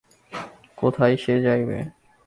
কোথায় 0.77 1.15
সে 1.17 1.33
যাইবে? 1.41 1.77